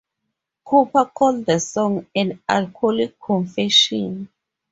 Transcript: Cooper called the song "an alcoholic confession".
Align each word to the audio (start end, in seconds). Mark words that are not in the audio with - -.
Cooper 0.65 1.05
called 1.13 1.45
the 1.45 1.59
song 1.59 2.07
"an 2.15 2.41
alcoholic 2.49 3.19
confession". 3.19 4.29